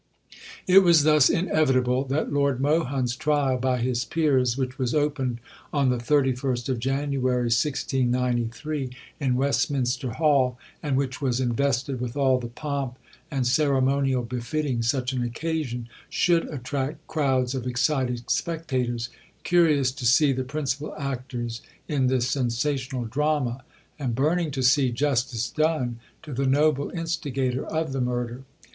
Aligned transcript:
It 0.65 0.79
was 0.79 1.03
thus 1.03 1.29
inevitable 1.29 2.05
that 2.05 2.33
Lord 2.33 2.59
Mohun's 2.59 3.15
trial 3.15 3.59
by 3.59 3.77
his 3.77 4.03
Peers, 4.03 4.57
which 4.57 4.79
was 4.79 4.95
opened 4.95 5.39
on 5.71 5.89
the 5.89 5.99
31st 5.99 6.69
of 6.69 6.79
January 6.79 7.43
1693, 7.51 8.89
in 9.19 9.35
Westminster 9.35 10.09
Hall, 10.13 10.57
and 10.81 10.97
which 10.97 11.21
was 11.21 11.39
invested 11.39 12.01
with 12.01 12.17
all 12.17 12.39
the 12.39 12.47
pomp 12.47 12.97
and 13.29 13.45
ceremonial 13.45 14.23
befitting 14.23 14.81
such 14.81 15.13
an 15.13 15.21
occasion, 15.21 15.87
should 16.09 16.49
attract 16.51 17.05
crowds 17.05 17.53
of 17.53 17.67
excited 17.67 18.27
spectators, 18.27 19.09
curious 19.43 19.91
to 19.91 20.07
see 20.07 20.33
the 20.33 20.43
principal 20.43 20.95
actors 20.97 21.61
in 21.87 22.07
this 22.07 22.27
sensational 22.27 23.05
drama, 23.05 23.63
and 23.99 24.15
burning 24.15 24.49
to 24.49 24.63
see 24.63 24.91
justice 24.91 25.47
done 25.51 25.99
to 26.23 26.33
the 26.33 26.47
noble 26.47 26.89
instigator 26.89 27.63
of 27.67 27.93
the 27.93 28.01
murder. 28.01 28.41